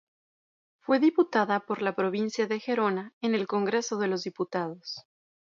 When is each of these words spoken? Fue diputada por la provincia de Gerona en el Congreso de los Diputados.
Fue 0.79 0.97
diputada 0.97 1.59
por 1.59 1.83
la 1.83 1.93
provincia 1.93 2.47
de 2.47 2.59
Gerona 2.59 3.13
en 3.21 3.35
el 3.35 3.45
Congreso 3.45 3.99
de 3.99 4.07
los 4.07 4.23
Diputados. 4.23 5.03